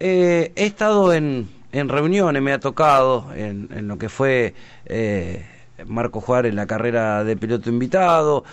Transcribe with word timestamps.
Eh, 0.00 0.52
he 0.54 0.66
estado 0.66 1.12
en, 1.12 1.48
en, 1.72 1.88
reuniones, 1.88 2.42
me 2.42 2.52
ha 2.52 2.60
tocado 2.60 3.32
en, 3.34 3.68
en 3.74 3.88
lo 3.88 3.98
que 3.98 4.08
fue 4.08 4.54
eh, 4.86 5.44
Marco 5.86 6.20
Juárez 6.20 6.50
en 6.50 6.56
la 6.56 6.66
carrera 6.66 7.24
de 7.24 7.36
piloto 7.36 7.68
invitado. 7.70 8.44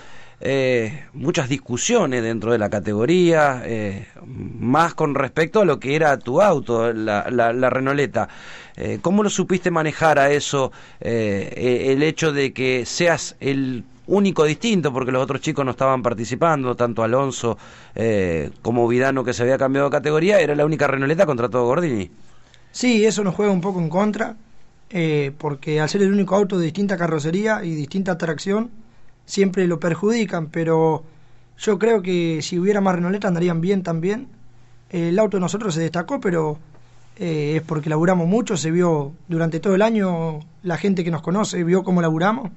Eh, 0.41 1.05
muchas 1.13 1.47
discusiones 1.47 2.21
dentro 2.21 2.51
de 2.51 2.57
la 2.57 2.69
categoría, 2.69 3.61
eh, 3.65 4.07
más 4.25 4.93
con 4.93 5.15
respecto 5.15 5.61
a 5.61 5.65
lo 5.65 5.79
que 5.79 5.95
era 5.95 6.17
tu 6.17 6.41
auto, 6.41 6.91
la, 6.93 7.27
la, 7.31 7.53
la 7.53 7.69
Renoleta. 7.69 8.27
Eh, 8.75 8.99
¿Cómo 9.01 9.23
lo 9.23 9.29
supiste 9.29 9.71
manejar 9.71 10.19
a 10.19 10.31
eso, 10.31 10.71
eh, 10.99 11.85
el 11.93 12.03
hecho 12.03 12.33
de 12.33 12.51
que 12.51 12.85
seas 12.85 13.37
el 13.39 13.85
único 14.07 14.43
distinto, 14.43 14.91
porque 14.93 15.11
los 15.11 15.23
otros 15.23 15.41
chicos 15.41 15.65
no 15.65 15.71
estaban 15.71 16.01
participando, 16.01 16.75
tanto 16.75 17.03
Alonso 17.03 17.57
eh, 17.95 18.51
como 18.61 18.87
Vidano 18.87 19.23
que 19.23 19.33
se 19.33 19.43
había 19.43 19.57
cambiado 19.57 19.89
de 19.89 19.91
categoría, 19.91 20.39
era 20.39 20.55
la 20.55 20.65
única 20.65 20.87
Renoleta 20.87 21.25
contra 21.25 21.49
todo 21.49 21.65
Gordini? 21.65 22.09
Sí, 22.71 23.05
eso 23.05 23.23
nos 23.23 23.35
juega 23.35 23.51
un 23.51 23.61
poco 23.61 23.79
en 23.79 23.89
contra, 23.89 24.35
eh, 24.89 25.31
porque 25.37 25.79
al 25.79 25.89
ser 25.89 26.01
el 26.01 26.11
único 26.11 26.35
auto 26.35 26.57
de 26.57 26.65
distinta 26.65 26.97
carrocería 26.97 27.63
y 27.63 27.73
distinta 27.73 28.17
tracción, 28.17 28.69
siempre 29.25 29.67
lo 29.67 29.79
perjudican, 29.79 30.47
pero 30.47 31.03
yo 31.57 31.79
creo 31.79 32.01
que 32.01 32.39
si 32.41 32.59
hubiera 32.59 32.81
más 32.81 32.95
Renoleta 32.95 33.27
andarían 33.27 33.61
bien 33.61 33.83
también. 33.83 34.27
El 34.89 35.17
auto 35.19 35.37
de 35.37 35.41
nosotros 35.41 35.73
se 35.73 35.81
destacó, 35.81 36.19
pero 36.19 36.57
eh, 37.17 37.55
es 37.57 37.61
porque 37.63 37.89
laburamos 37.89 38.27
mucho, 38.27 38.57
se 38.57 38.71
vio 38.71 39.13
durante 39.27 39.59
todo 39.59 39.75
el 39.75 39.81
año, 39.81 40.41
la 40.63 40.77
gente 40.77 41.03
que 41.03 41.11
nos 41.11 41.21
conoce 41.21 41.63
vio 41.63 41.83
cómo 41.83 42.01
laburamos. 42.01 42.51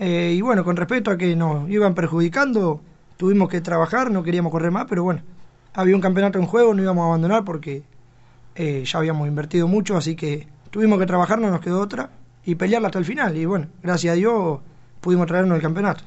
Eh, 0.00 0.32
y 0.34 0.40
bueno, 0.40 0.64
con 0.64 0.76
respecto 0.76 1.10
a 1.10 1.18
que 1.18 1.36
nos 1.36 1.68
iban 1.68 1.94
perjudicando, 1.94 2.80
tuvimos 3.18 3.50
que 3.50 3.60
trabajar, 3.60 4.10
no 4.10 4.22
queríamos 4.22 4.50
correr 4.50 4.70
más, 4.70 4.86
pero 4.88 5.04
bueno, 5.04 5.20
había 5.74 5.94
un 5.94 6.00
campeonato 6.00 6.38
en 6.38 6.46
juego, 6.46 6.72
no 6.72 6.82
íbamos 6.82 7.02
a 7.02 7.06
abandonar 7.08 7.44
porque 7.44 7.82
eh, 8.54 8.82
ya 8.86 8.98
habíamos 8.98 9.28
invertido 9.28 9.68
mucho, 9.68 9.98
así 9.98 10.16
que 10.16 10.48
tuvimos 10.70 10.98
que 10.98 11.04
trabajar, 11.04 11.38
no 11.38 11.50
nos 11.50 11.60
quedó 11.60 11.82
otra, 11.82 12.08
y 12.46 12.54
pelearla 12.54 12.88
hasta 12.88 12.98
el 12.98 13.04
final. 13.04 13.36
Y 13.36 13.44
bueno, 13.44 13.66
gracias 13.82 14.12
a 14.12 14.16
Dios 14.16 14.60
pudimos 15.02 15.26
traernos 15.26 15.56
el 15.56 15.62
campeonato. 15.62 16.02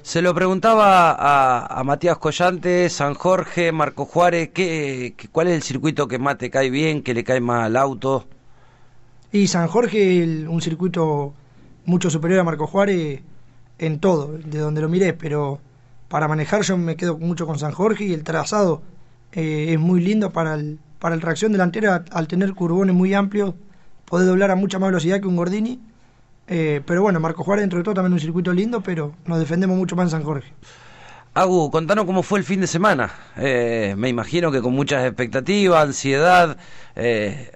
Se 0.00 0.22
lo 0.22 0.34
preguntaba 0.34 1.10
a, 1.12 1.80
a 1.80 1.84
Matías 1.84 2.16
Collante, 2.16 2.88
San 2.88 3.12
Jorge, 3.12 3.72
Marco 3.72 4.06
Juárez, 4.06 4.52
¿qué, 4.54 5.12
qué, 5.18 5.28
¿cuál 5.28 5.48
es 5.48 5.54
el 5.56 5.62
circuito 5.62 6.08
que 6.08 6.18
más 6.18 6.38
te 6.38 6.48
cae 6.48 6.70
bien, 6.70 7.02
que 7.02 7.12
le 7.12 7.24
cae 7.24 7.42
más 7.42 7.66
al 7.66 7.76
auto? 7.76 8.26
Y 9.32 9.48
San 9.48 9.68
Jorge, 9.68 10.22
el, 10.22 10.48
un 10.48 10.62
circuito 10.62 11.34
mucho 11.88 12.10
superior 12.10 12.40
a 12.40 12.44
Marco 12.44 12.66
Juárez 12.66 13.22
en 13.78 13.98
todo, 13.98 14.38
de 14.38 14.58
donde 14.58 14.80
lo 14.80 14.88
miré, 14.88 15.12
pero 15.12 15.60
para 16.08 16.28
manejar 16.28 16.62
yo 16.62 16.76
me 16.76 16.96
quedo 16.96 17.18
mucho 17.18 17.46
con 17.46 17.58
San 17.58 17.72
Jorge 17.72 18.04
y 18.04 18.12
el 18.12 18.24
trazado 18.24 18.82
eh, 19.32 19.72
es 19.72 19.78
muy 19.78 20.00
lindo 20.00 20.30
para 20.30 20.54
el, 20.54 20.78
para 20.98 21.14
el 21.14 21.20
tracción 21.20 21.52
delantera, 21.52 22.04
al 22.10 22.28
tener 22.28 22.54
curbones 22.54 22.94
muy 22.94 23.14
amplios, 23.14 23.54
puede 24.04 24.26
doblar 24.26 24.50
a 24.50 24.56
mucha 24.56 24.78
más 24.78 24.88
velocidad 24.88 25.20
que 25.20 25.26
un 25.28 25.36
Gordini 25.36 25.80
eh, 26.48 26.80
pero 26.86 27.02
bueno, 27.02 27.20
Marco 27.20 27.44
Juárez 27.44 27.62
dentro 27.62 27.78
de 27.78 27.84
todo 27.84 27.94
también 27.94 28.14
un 28.14 28.20
circuito 28.20 28.52
lindo, 28.52 28.80
pero 28.80 29.12
nos 29.26 29.38
defendemos 29.38 29.76
mucho 29.76 29.96
más 29.96 30.06
en 30.06 30.10
San 30.10 30.24
Jorge. 30.24 30.50
Agu, 31.34 31.70
contanos 31.70 32.04
cómo 32.04 32.22
fue 32.22 32.38
el 32.38 32.44
fin 32.44 32.60
de 32.60 32.66
semana. 32.66 33.12
Eh, 33.36 33.94
me 33.96 34.08
imagino 34.08 34.50
que 34.50 34.60
con 34.60 34.72
muchas 34.74 35.04
expectativas, 35.04 35.84
ansiedad 35.84 36.56
eh, 36.96 37.52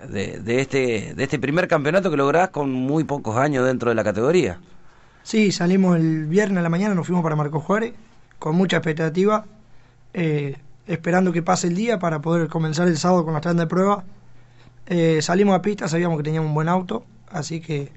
este, 0.47 1.14
de 1.14 1.23
este 1.23 1.39
primer 1.39 1.67
campeonato 1.69 2.11
que 2.11 2.17
lográs 2.17 2.51
con 2.51 2.70
muy 2.70 3.05
pocos 3.05 3.37
años 3.37 3.67
dentro 3.67 3.91
de 3.91 3.97
la 3.97 4.05
categoría. 4.05 4.61
Sí, 5.23 5.53
salimos 5.53 5.97
el 5.97 6.27
viernes 6.27 6.59
a 6.59 6.62
la 6.62 6.69
mañana, 6.69 6.95
nos 6.95 7.06
fuimos 7.06 7.23
para 7.23 7.34
Marco 7.34 7.61
Juárez 7.61 7.95
con 8.39 8.56
mucha 8.56 8.77
expectativa, 8.77 9.47
eh, 10.14 10.57
esperando 10.86 11.33
que 11.33 11.42
pase 11.42 11.69
el 11.69 11.75
día 11.75 11.98
para 11.98 12.20
poder 12.20 12.48
comenzar 12.48 12.89
el 12.89 12.98
sábado 12.98 13.25
con 13.25 13.34
la 13.34 13.41
tanda 13.41 13.64
de 13.64 13.69
prueba. 13.69 14.05
Salimos 15.20 15.57
a 15.57 15.62
pista, 15.62 15.89
sabíamos 15.89 16.19
que 16.19 16.25
teníamos 16.25 16.48
un 16.48 16.55
buen 16.55 16.69
auto, 16.69 17.05
así 17.30 17.61
que 17.61 17.91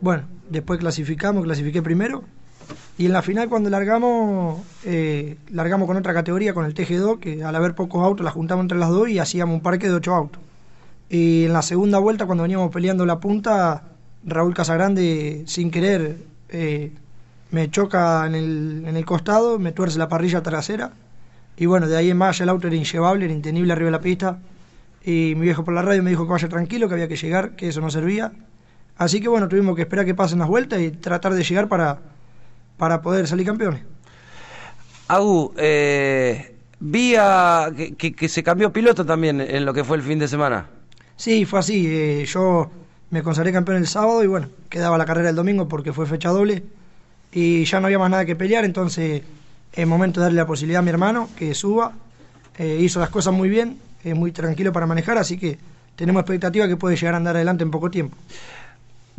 bueno, 0.00 0.24
después 0.48 0.78
clasificamos, 0.78 1.44
clasifiqué 1.44 1.82
primero. 1.82 2.22
Y 2.98 3.06
en 3.06 3.12
la 3.12 3.22
final 3.22 3.48
cuando 3.48 3.70
largamos, 3.70 4.60
eh, 4.84 5.36
largamos 5.50 5.86
con 5.86 5.96
otra 5.96 6.12
categoría, 6.12 6.52
con 6.52 6.64
el 6.64 6.74
TG2, 6.74 7.20
que 7.20 7.44
al 7.44 7.54
haber 7.54 7.74
pocos 7.74 8.02
autos 8.04 8.24
la 8.24 8.32
juntamos 8.32 8.64
entre 8.64 8.76
las 8.76 8.90
dos 8.90 9.08
y 9.08 9.20
hacíamos 9.20 9.54
un 9.54 9.60
parque 9.60 9.86
de 9.88 9.94
ocho 9.94 10.14
autos. 10.14 10.42
Y 11.08 11.44
en 11.44 11.52
la 11.52 11.62
segunda 11.62 12.00
vuelta, 12.00 12.26
cuando 12.26 12.42
veníamos 12.42 12.72
peleando 12.72 13.06
la 13.06 13.20
punta, 13.20 13.84
Raúl 14.24 14.52
Casagrande, 14.52 15.44
sin 15.46 15.70
querer, 15.70 16.18
eh, 16.48 16.92
me 17.50 17.70
choca 17.70 18.26
en 18.26 18.34
el, 18.34 18.84
en 18.86 18.96
el 18.96 19.04
costado, 19.04 19.58
me 19.58 19.72
tuerce 19.72 19.98
la 19.98 20.08
parrilla 20.08 20.42
trasera. 20.42 20.92
Y 21.56 21.66
bueno, 21.66 21.86
de 21.86 21.96
ahí 21.96 22.10
en 22.10 22.16
más 22.16 22.40
el 22.40 22.48
auto 22.48 22.66
era 22.66 22.76
inllevable, 22.76 23.24
era 23.24 23.34
intenible 23.34 23.72
arriba 23.72 23.86
de 23.86 23.92
la 23.92 24.00
pista. 24.00 24.38
Y 25.04 25.34
mi 25.36 25.42
viejo 25.42 25.64
por 25.64 25.72
la 25.72 25.82
radio 25.82 26.02
me 26.02 26.10
dijo 26.10 26.24
que 26.26 26.32
vaya 26.32 26.48
tranquilo, 26.48 26.88
que 26.88 26.94
había 26.94 27.08
que 27.08 27.16
llegar, 27.16 27.56
que 27.56 27.68
eso 27.68 27.80
no 27.80 27.90
servía. 27.90 28.32
Así 28.96 29.20
que 29.20 29.28
bueno, 29.28 29.48
tuvimos 29.48 29.76
que 29.76 29.82
esperar 29.82 30.04
que 30.04 30.14
pasen 30.14 30.40
las 30.40 30.48
vueltas 30.48 30.80
y 30.80 30.90
tratar 30.90 31.34
de 31.34 31.44
llegar 31.44 31.68
para, 31.68 32.00
para 32.78 33.02
poder 33.02 33.26
salir 33.26 33.44
campeones. 33.44 33.82
Agu, 35.08 35.52
eh, 35.56 36.56
vi 36.80 37.14
a, 37.16 37.70
que, 37.76 37.94
que, 37.94 38.14
que, 38.14 38.28
se 38.28 38.42
cambió 38.42 38.72
piloto 38.72 39.04
también 39.04 39.40
en 39.40 39.64
lo 39.64 39.74
que 39.74 39.84
fue 39.84 39.96
el 39.96 40.02
fin 40.02 40.18
de 40.18 40.28
semana. 40.28 40.66
Sí, 41.16 41.44
fue 41.44 41.58
así. 41.58 41.86
Eh, 41.86 42.24
yo 42.26 42.70
me 43.10 43.22
consagré 43.22 43.52
campeón 43.52 43.78
el 43.78 43.86
sábado 43.86 44.22
y 44.22 44.26
bueno, 44.26 44.48
quedaba 44.68 44.98
la 44.98 45.04
carrera 45.04 45.30
el 45.30 45.36
domingo 45.36 45.66
porque 45.66 45.92
fue 45.92 46.06
fecha 46.06 46.28
doble 46.30 46.62
y 47.32 47.64
ya 47.64 47.80
no 47.80 47.86
había 47.86 47.98
más 47.98 48.10
nada 48.10 48.24
que 48.24 48.36
pelear, 48.36 48.64
entonces 48.64 49.22
es 49.72 49.86
momento 49.86 50.20
de 50.20 50.24
darle 50.24 50.36
la 50.36 50.46
posibilidad 50.46 50.80
a 50.80 50.82
mi 50.82 50.90
hermano 50.90 51.28
que 51.36 51.54
suba. 51.54 51.92
Eh, 52.58 52.78
hizo 52.80 53.00
las 53.00 53.10
cosas 53.10 53.32
muy 53.32 53.48
bien, 53.48 53.78
es 54.02 54.14
muy 54.14 54.32
tranquilo 54.32 54.72
para 54.72 54.86
manejar, 54.86 55.18
así 55.18 55.38
que 55.38 55.58
tenemos 55.96 56.20
expectativa 56.20 56.66
que 56.68 56.76
puede 56.76 56.96
llegar 56.96 57.14
a 57.14 57.16
andar 57.16 57.36
adelante 57.36 57.64
en 57.64 57.70
poco 57.70 57.90
tiempo. 57.90 58.16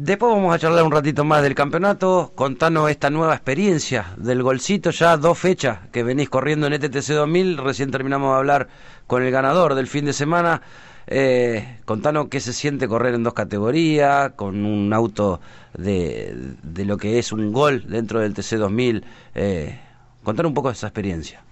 Después 0.02 0.32
vamos 0.32 0.56
a 0.56 0.60
charlar 0.60 0.86
un 0.86 0.94
ratito 0.94 1.26
más 1.26 1.44
del 1.44 1.56
campeonato, 1.56 2.32
contanos 2.34 2.90
esta 2.90 3.10
nueva 3.10 3.36
experiencia 3.36 4.14
del 4.16 4.42
golcito, 4.42 4.92
ya 4.92 5.18
dos 5.18 5.38
fechas 5.38 5.80
que 5.92 6.04
venís 6.04 6.30
corriendo 6.30 6.68
en 6.68 6.72
ETTC 6.72 7.16
2000, 7.16 7.58
recién 7.58 7.92
terminamos 7.92 8.32
de 8.32 8.38
hablar 8.38 8.70
con 9.08 9.24
el 9.24 9.30
ganador 9.30 9.76
del 9.76 9.88
fin 9.88 10.06
de 10.06 10.14
semana, 10.14 10.62
eh, 11.06 11.80
contanos 11.84 12.30
qué 12.30 12.40
se 12.40 12.54
siente 12.54 12.88
correr 12.88 13.14
en 13.14 13.24
dos 13.24 13.34
categorías, 13.34 14.32
con 14.38 14.64
un 14.64 14.94
auto 14.94 15.42
de, 15.78 16.54
de 16.64 16.86
lo 16.86 16.96
que 16.96 17.20
es 17.20 17.34
un 17.34 17.52
gol 17.52 17.84
dentro 17.90 18.22
del 18.22 18.34
TC 18.34 18.56
2000, 18.56 19.04
eh, 19.36 19.80
contanos 20.24 20.52
un 20.52 20.54
poco 20.54 20.70
de 20.70 20.76
esa 20.76 20.88
experiencia. 20.88 21.44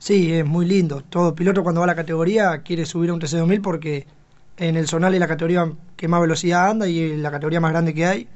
Sí, 0.00 0.32
es 0.32 0.44
muy 0.44 0.66
lindo, 0.66 1.02
todo 1.08 1.36
piloto 1.36 1.62
cuando 1.62 1.82
va 1.82 1.84
a 1.84 1.86
la 1.86 1.94
categoría 1.94 2.62
quiere 2.62 2.84
subir 2.84 3.10
a 3.10 3.14
un 3.14 3.20
TC 3.20 3.36
2000 3.36 3.60
porque 3.60 4.08
en 4.56 4.76
el 4.76 4.86
zonal 4.86 5.14
es 5.14 5.20
la 5.20 5.28
categoría 5.28 5.70
que 5.96 6.08
más 6.08 6.20
velocidad 6.20 6.70
anda 6.70 6.88
y 6.88 7.16
la 7.16 7.30
categoría 7.30 7.60
más 7.60 7.72
grande 7.72 7.94
que 7.94 8.06
hay. 8.06 8.28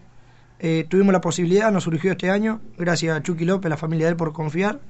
Eh, 0.59 0.87
tuvimos 0.89 1.13
la 1.13 1.21
posibilidad, 1.21 1.71
nos 1.71 1.85
surgió 1.85 2.13
este 2.13 2.31
año, 2.31 2.61
gracias 2.79 3.17
a 3.17 3.23
Chucky 3.23 3.45
López, 3.45 3.69
la 3.69 3.77
familia 3.77 4.07
de 4.07 4.13
él, 4.13 4.17
por 4.17 4.33
confiar. 4.33 4.81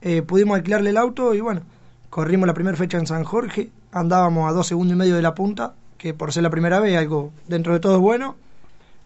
Eh, 0.00 0.22
pudimos 0.22 0.56
alquilarle 0.56 0.90
el 0.90 0.96
auto 0.96 1.34
y 1.34 1.40
bueno, 1.40 1.62
corrimos 2.08 2.46
la 2.46 2.54
primera 2.54 2.76
fecha 2.76 2.98
en 2.98 3.06
San 3.06 3.24
Jorge, 3.24 3.70
andábamos 3.92 4.48
a 4.48 4.52
dos 4.52 4.66
segundos 4.66 4.94
y 4.94 4.98
medio 4.98 5.16
de 5.16 5.22
la 5.22 5.34
punta, 5.34 5.74
que 5.98 6.14
por 6.14 6.32
ser 6.32 6.42
la 6.42 6.50
primera 6.50 6.80
vez, 6.80 6.96
algo 6.96 7.32
dentro 7.46 7.72
de 7.72 7.80
todo 7.80 7.96
es 7.96 8.00
bueno. 8.00 8.36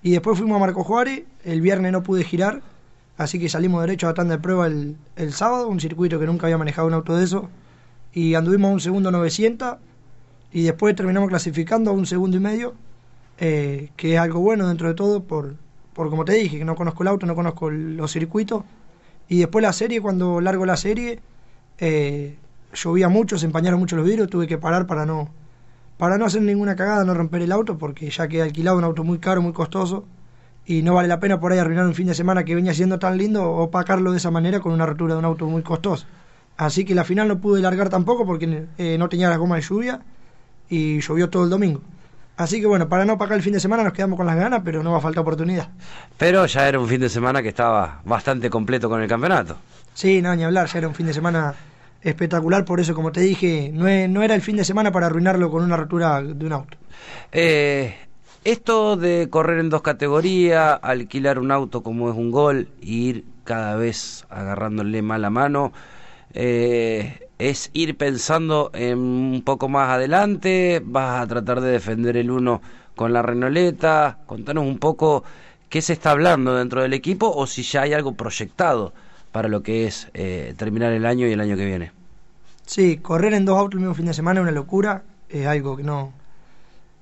Y 0.03 0.13
después 0.13 0.39
fuimos 0.39 0.57
a 0.57 0.61
Marco 0.61 0.85
Juárez, 0.85 1.25
el 1.45 1.61
viernes 1.61 1.93
no 1.93 2.03
pude 2.03 2.25
girar, 2.25 2.63
así 3.19 3.39
que 3.39 3.49
salimos 3.49 3.83
derecho 3.83 4.09
a 4.09 4.15
tanda 4.15 4.37
de 4.37 4.43
prueba 4.43 4.67
el, 4.67 4.97
el 5.17 5.33
sábado, 5.33 5.69
un 5.69 5.81
circuito 5.81 6.19
que 6.19 6.27
nunca 6.27 6.47
había 6.47 6.57
manejado 6.57 6.89
un 6.89 6.95
auto 6.95 7.17
de 7.17 7.25
eso, 7.25 7.51
y 8.13 8.35
anduvimos 8.35 8.71
a 8.71 8.73
un 8.75 8.81
segundo 8.81 9.11
900 9.11 9.77
y 10.53 10.63
después 10.63 10.95
terminamos 10.97 11.29
clasificando 11.29 11.91
a 11.91 11.95
un 11.95 12.07
segundo 12.07 12.37
y 12.37 12.41
medio, 12.41 12.75
eh, 13.39 13.91
que 13.97 14.15
es 14.15 14.21
algo 14.21 14.41
bueno 14.41 14.69
dentro 14.69 14.89
de 14.89 14.95
todo, 14.95 15.23
por, 15.23 15.55
por 15.93 16.11
como 16.11 16.25
te 16.25 16.33
dije, 16.33 16.59
que 16.59 16.65
no 16.65 16.75
conozco 16.75 17.03
el 17.03 17.09
auto, 17.09 17.27
no 17.27 17.35
conozco 17.35 17.71
los 17.71 18.13
circuitos. 18.13 18.65
Y 19.29 19.39
después 19.39 19.63
la 19.63 19.73
serie, 19.73 20.01
cuando 20.01 20.41
largo 20.41 20.67
la 20.67 20.77
serie, 20.77 21.21
eh, 21.79 22.37
llovía 22.75 23.09
mucho, 23.09 23.39
se 23.39 23.47
empañaron 23.47 23.79
mucho 23.79 23.97
los 23.97 24.05
vidrios, 24.05 24.29
tuve 24.29 24.49
que 24.49 24.59
parar 24.59 24.87
para 24.87 25.07
no, 25.07 25.31
para 25.99 26.19
no 26.19 26.25
hacer 26.25 26.43
ninguna 26.43 26.75
cagada, 26.75 27.05
no 27.05 27.15
romper 27.15 27.43
el 27.43 27.53
auto, 27.53 27.79
porque 27.79 28.11
ya 28.11 28.27
que 28.27 28.39
he 28.39 28.43
alquilado 28.43 28.77
un 28.77 28.85
auto 28.85 29.05
muy 29.05 29.19
caro, 29.19 29.41
muy 29.43 29.53
costoso, 29.53 30.05
y 30.67 30.83
no 30.83 30.95
vale 30.95 31.09
la 31.09 31.21
pena 31.21 31.39
por 31.39 31.53
ahí 31.53 31.59
arruinar 31.59 31.87
un 31.87 31.95
fin 31.95 32.09
de 32.09 32.15
semana 32.15 32.45
que 32.45 32.57
venía 32.57 32.75
siendo 32.75 32.99
tan 32.99 33.17
lindo, 33.17 33.51
opacarlo 33.53 34.11
de 34.11 34.19
esa 34.19 34.31
manera 34.33 34.61
con 34.61 34.73
una 34.73 34.85
rotura 34.85 35.15
de 35.15 35.21
un 35.21 35.25
auto 35.25 35.47
muy 35.47 35.63
costoso. 35.63 36.07
Así 36.57 36.85
que 36.85 36.95
la 36.95 37.05
final 37.05 37.29
no 37.29 37.41
pude 37.41 37.63
largar 37.63 37.89
tampoco 37.89 38.27
porque 38.27 38.67
eh, 38.77 38.99
no 38.99 39.09
tenía 39.09 39.31
la 39.31 39.37
goma 39.37 39.57
de 39.57 39.63
lluvia 39.63 40.01
y 40.71 41.01
llovió 41.01 41.29
todo 41.29 41.45
el 41.45 41.51
domingo. 41.51 41.83
Así 42.37 42.59
que 42.59 42.67
bueno, 42.67 42.89
para 42.89 43.05
no 43.05 43.19
pagar 43.19 43.37
el 43.37 43.43
fin 43.43 43.53
de 43.53 43.61
semana 43.61 43.85
nos 43.85 43.93
quedamos 43.93 44.17
con 44.17 44.25
las 44.25 44.37
ganas, 44.37 44.63
pero 44.65 44.83
no 44.83 44.93
va 44.93 44.99
a 44.99 45.01
faltar 45.03 45.21
oportunidad. 45.21 45.69
Pero 46.17 46.47
ya 46.47 46.67
era 46.67 46.81
un 46.81 46.89
fin 46.89 47.01
de 47.01 47.11
semana 47.11 47.43
que 47.43 47.51
estaba 47.51 48.01
bastante 48.05 48.49
completo 48.49 48.89
con 48.89 49.03
el 49.03 49.09
campeonato. 49.09 49.59
Sí, 49.93 50.23
no, 50.23 50.35
ni 50.35 50.45
hablar, 50.45 50.67
ya 50.69 50.79
era 50.79 50.89
un 50.89 50.95
fin 50.95 51.07
de 51.07 51.13
semana 51.13 51.55
espectacular, 52.01 52.65
por 52.65 52.81
eso 52.81 52.95
como 52.95 53.13
te 53.13 53.21
dije, 53.21 53.71
no, 53.75 53.85
no 54.09 54.23
era 54.23 54.35
el 54.35 54.41
fin 54.41 54.57
de 54.57 54.65
semana 54.65 54.91
para 54.91 55.07
arruinarlo 55.07 55.51
con 55.51 55.63
una 55.63 55.77
rotura 55.77 56.23
de 56.23 56.47
un 56.47 56.53
auto. 56.53 56.79
Eh, 57.31 57.95
esto 58.45 58.97
de 58.97 59.29
correr 59.29 59.59
en 59.59 59.69
dos 59.69 59.83
categorías, 59.83 60.79
alquilar 60.81 61.39
un 61.39 61.51
auto 61.51 61.83
como 61.83 62.09
es 62.09 62.17
un 62.17 62.31
gol, 62.31 62.69
e 62.81 62.87
ir 62.87 63.25
cada 63.45 63.77
vez 63.77 64.25
agarrándole 64.31 65.03
mala 65.03 65.29
mano, 65.29 65.73
eh, 66.33 67.29
es 67.41 67.71
ir 67.73 67.97
pensando 67.97 68.71
en 68.75 68.99
un 68.99 69.43
poco 69.43 69.69
más 69.69 69.91
adelante, 69.91 70.83
vas 70.85 71.23
a 71.23 71.27
tratar 71.27 71.61
de 71.61 71.71
defender 71.71 72.17
el 72.17 72.31
uno 72.31 72.61
con 72.95 73.13
la 73.13 73.23
Renoleta, 73.23 74.19
contanos 74.27 74.65
un 74.65 74.79
poco 74.79 75.25
qué 75.69 75.81
se 75.81 75.95
está 75.95 76.11
hablando 76.11 76.55
dentro 76.55 76.83
del 76.83 76.93
equipo 76.93 77.31
o 77.31 77.47
si 77.47 77.63
ya 77.63 77.83
hay 77.83 77.95
algo 77.95 78.15
proyectado 78.15 78.93
para 79.33 79.49
lo 79.49 79.63
que 79.63 79.87
es 79.87 80.09
eh, 80.13 80.55
terminar 80.57 80.93
el 80.93 81.07
año 81.07 81.27
y 81.27 81.33
el 81.33 81.41
año 81.41 81.57
que 81.57 81.65
viene. 81.65 81.93
Sí, 82.67 82.99
correr 82.99 83.35
en 83.35 83.45
dos 83.45 83.59
autos 83.59 83.75
el 83.75 83.81
mismo 83.81 83.95
fin 83.95 84.07
de 84.07 84.15
semana 84.15 84.41
es 84.41 84.43
una 84.43 84.53
locura, 84.53 85.03
es 85.29 85.47
algo 85.47 85.77
que 85.77 85.83
no... 85.83 86.13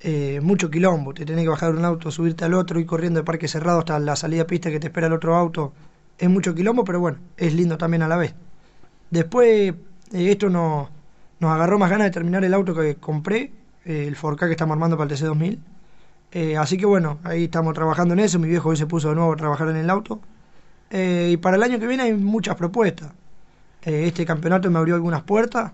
Eh, 0.01 0.39
mucho 0.41 0.71
quilombo, 0.71 1.13
te 1.13 1.25
tenés 1.25 1.43
que 1.43 1.49
bajar 1.49 1.75
un 1.75 1.85
auto, 1.85 2.13
subirte 2.13 2.45
al 2.45 2.55
otro, 2.55 2.79
ir 2.79 2.87
corriendo 2.87 3.19
de 3.19 3.25
parque 3.25 3.49
cerrado 3.49 3.81
hasta 3.81 3.99
la 3.99 4.15
salida 4.15 4.47
pista 4.47 4.71
que 4.71 4.79
te 4.79 4.87
espera 4.87 5.09
el 5.09 5.13
otro 5.13 5.35
auto, 5.35 5.73
es 6.17 6.31
mucho 6.31 6.55
quilombo, 6.55 6.85
pero 6.85 7.01
bueno, 7.01 7.19
es 7.37 7.53
lindo 7.53 7.77
también 7.79 8.03
a 8.03 8.09
la 8.09 8.17
vez. 8.17 8.33
Después, 9.11 9.75
eh, 10.13 10.31
esto 10.31 10.51
no, 10.51 10.91
nos 11.41 11.51
agarró 11.53 11.79
más 11.79 11.91
ganas 11.91 12.07
de 12.07 12.11
terminar 12.11 12.45
el 12.45 12.55
auto 12.55 12.75
que 12.75 12.97
compré, 12.97 13.53
eh, 13.85 14.05
el 14.07 14.17
Forca 14.17 14.47
que 14.47 14.53
estamos 14.53 14.75
armando 14.75 14.97
para 14.97 15.13
el 15.13 15.17
TC2000. 15.17 16.57
así 16.59 16.77
que 16.77 16.87
bueno, 16.87 17.19
ahí 17.25 17.45
estamos 17.45 17.75
trabajando 17.75 18.15
en 18.15 18.21
eso, 18.21 18.39
mi 18.39 18.49
viejo 18.49 18.69
hoy 18.69 18.77
se 18.77 18.87
puso 18.87 19.11
de 19.11 19.15
nuevo 19.15 19.33
a 19.33 19.37
trabajar 19.37 19.69
en 19.69 19.77
el 19.77 19.91
auto. 19.91 20.21
y 20.91 21.37
para 21.39 21.57
el 21.57 21.63
año 21.63 21.79
que 21.79 21.87
viene 21.87 22.05
hay 22.05 22.15
muchas 22.15 22.57
propuestas. 22.57 23.13
este 23.83 24.25
campeonato 24.27 24.71
me 24.71 24.79
abrió 24.79 24.95
algunas 24.95 25.23
puertas. 25.23 25.73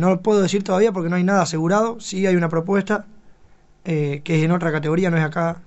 no 0.00 0.10
lo 0.10 0.20
puedo 0.22 0.42
decir 0.42 0.62
todavía 0.64 0.92
porque 0.92 1.10
no 1.10 1.16
hay 1.16 1.24
nada 1.24 1.42
asegurado. 1.42 2.00
Sí 2.00 2.26
hay 2.26 2.36
una 2.36 2.48
propuesta 2.48 3.06
que 3.84 4.22
es 4.24 4.44
en 4.44 4.50
otra 4.52 4.72
categoría, 4.72 5.10
no 5.10 5.16
es 5.18 5.24
acá 5.24 5.60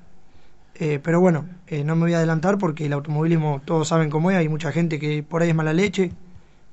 eh, 0.80 1.00
pero 1.02 1.20
bueno, 1.20 1.50
eh, 1.68 1.84
no 1.84 1.96
me 1.96 2.04
voy 2.04 2.14
a 2.14 2.18
adelantar 2.18 2.58
porque 2.60 2.86
el 2.86 2.94
automovilismo 2.94 3.62
todos 3.66 3.88
saben 3.88 4.10
cómo 4.12 4.30
es, 4.30 4.38
hay 4.38 4.48
mucha 4.48 4.72
gente 4.72 5.00
que 5.00 5.24
por 5.24 5.42
ahí 5.42 5.50
es 5.50 5.56
mala 5.56 5.74
leche 5.74 6.12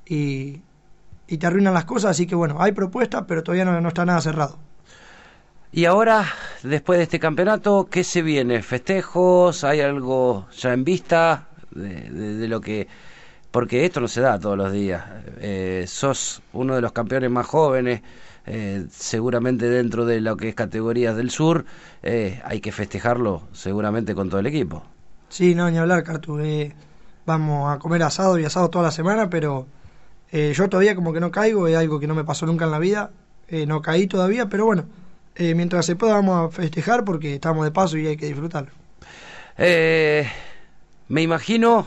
y, 0.06 0.60
te 1.26 1.46
arruinan 1.46 1.74
las 1.74 1.84
cosas, 1.84 2.12
así 2.12 2.26
que 2.26 2.34
bueno, 2.34 2.56
hay 2.60 2.72
propuestas, 2.72 3.24
pero 3.26 3.42
todavía 3.42 3.64
no, 3.64 3.88
está 3.88 4.04
nada 4.04 4.20
cerrado. 4.20 4.58
Y 5.72 5.86
ahora, 5.86 6.24
después 6.62 6.98
de 6.98 7.04
este 7.04 7.18
campeonato, 7.18 7.88
¿qué 7.90 8.04
se 8.04 8.22
viene? 8.22 8.62
¿Festejos? 8.62 9.64
¿Hay 9.64 9.80
algo 9.80 10.46
ya 10.56 10.72
en 10.72 10.84
vista 10.84 11.48
de, 11.72 12.46
lo 12.48 12.60
que... 12.60 12.86
Porque 13.50 13.84
esto 13.84 14.00
no 14.00 14.08
se 14.08 14.20
da 14.20 14.38
todos 14.38 14.56
los 14.56 14.72
días. 14.72 15.04
Eh, 15.40 15.84
sos 15.88 16.42
uno 16.52 16.76
de 16.76 16.80
los 16.80 16.92
campeones 16.92 17.30
más 17.30 17.46
jóvenes 17.46 18.02
eh, 18.46 18.86
seguramente 18.90 19.70
dentro 19.70 20.04
de 20.04 20.20
lo 20.20 20.36
que 20.36 20.50
es 20.50 20.54
categorías 20.54 21.16
del 21.16 21.30
sur, 21.30 21.64
eh, 22.02 22.42
hay 22.44 22.60
que 22.60 22.72
festejarlo 22.72 23.42
seguramente 23.52 24.14
con 24.14 24.28
todo 24.28 24.40
el 24.40 24.46
equipo. 24.46 24.84
Sí, 25.28 25.54
no, 25.54 25.70
ni 25.70 25.78
hablar, 25.78 26.04
Cartu. 26.04 26.38
Vamos 27.26 27.74
a 27.74 27.78
comer 27.78 28.02
asado 28.02 28.38
y 28.38 28.44
asado 28.44 28.68
toda 28.68 28.84
la 28.84 28.90
semana, 28.90 29.30
pero 29.30 29.66
yo 30.34 30.68
todavía 30.68 30.96
como 30.96 31.12
que 31.12 31.20
no 31.20 31.30
caigo, 31.30 31.68
es 31.68 31.76
algo 31.76 32.00
que 32.00 32.08
no 32.08 32.14
me 32.14 32.24
pasó 32.24 32.44
nunca 32.44 32.64
en 32.64 32.72
la 32.72 32.80
vida, 32.80 33.10
no 33.68 33.82
caí 33.82 34.08
todavía, 34.08 34.48
pero 34.48 34.66
bueno, 34.66 34.84
mientras 35.38 35.86
se 35.86 35.94
pueda 35.94 36.14
vamos 36.14 36.48
a 36.48 36.56
festejar 36.56 37.04
porque 37.04 37.34
estamos 37.34 37.64
de 37.64 37.70
paso 37.70 37.96
y 37.98 38.08
hay 38.08 38.16
que 38.16 38.26
disfrutarlo. 38.26 38.72
me 39.56 41.22
imagino 41.22 41.86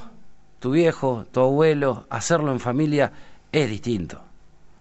tu 0.59 0.71
viejo, 0.71 1.25
tu 1.31 1.41
abuelo, 1.41 2.05
hacerlo 2.09 2.51
en 2.51 2.59
familia 2.59 3.11
es 3.51 3.69
distinto. 3.69 4.21